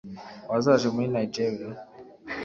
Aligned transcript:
Wazaje 0.49 0.87
muri 0.95 1.07
Nigeria 1.15 1.69